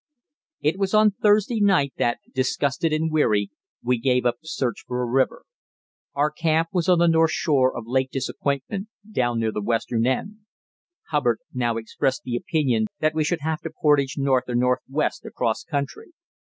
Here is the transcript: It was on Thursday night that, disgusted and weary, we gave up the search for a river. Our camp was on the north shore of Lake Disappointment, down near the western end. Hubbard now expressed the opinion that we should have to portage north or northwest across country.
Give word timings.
It 0.61 0.79
was 0.79 0.95
on 0.95 1.11
Thursday 1.11 1.59
night 1.61 1.93
that, 1.97 2.17
disgusted 2.33 2.91
and 2.91 3.11
weary, 3.11 3.51
we 3.83 3.99
gave 3.99 4.25
up 4.25 4.39
the 4.41 4.47
search 4.47 4.83
for 4.87 4.99
a 4.99 5.05
river. 5.05 5.43
Our 6.15 6.31
camp 6.31 6.69
was 6.73 6.89
on 6.89 6.97
the 6.97 7.07
north 7.07 7.33
shore 7.33 7.77
of 7.77 7.83
Lake 7.85 8.09
Disappointment, 8.09 8.87
down 9.07 9.39
near 9.39 9.51
the 9.51 9.61
western 9.61 10.07
end. 10.07 10.37
Hubbard 11.09 11.37
now 11.53 11.77
expressed 11.77 12.23
the 12.23 12.35
opinion 12.35 12.87
that 12.99 13.13
we 13.13 13.23
should 13.23 13.41
have 13.41 13.61
to 13.61 13.69
portage 13.69 14.15
north 14.17 14.45
or 14.47 14.55
northwest 14.55 15.23
across 15.23 15.63
country. 15.63 16.13